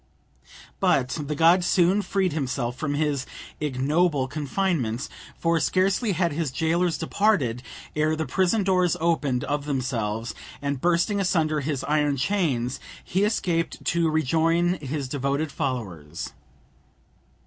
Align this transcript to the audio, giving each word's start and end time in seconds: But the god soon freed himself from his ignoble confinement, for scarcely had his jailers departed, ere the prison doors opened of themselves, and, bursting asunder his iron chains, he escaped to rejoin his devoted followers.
But 0.79 1.09
the 1.27 1.35
god 1.35 1.63
soon 1.63 2.01
freed 2.01 2.33
himself 2.33 2.75
from 2.75 2.95
his 2.95 3.27
ignoble 3.59 4.27
confinement, 4.27 5.07
for 5.37 5.59
scarcely 5.59 6.13
had 6.13 6.31
his 6.33 6.49
jailers 6.49 6.97
departed, 6.97 7.61
ere 7.95 8.15
the 8.15 8.25
prison 8.25 8.63
doors 8.63 8.97
opened 8.99 9.43
of 9.43 9.65
themselves, 9.65 10.33
and, 10.59 10.81
bursting 10.81 11.19
asunder 11.19 11.59
his 11.59 11.83
iron 11.83 12.17
chains, 12.17 12.79
he 13.03 13.23
escaped 13.23 13.85
to 13.85 14.09
rejoin 14.09 14.73
his 14.79 15.07
devoted 15.07 15.51
followers. 15.51 16.33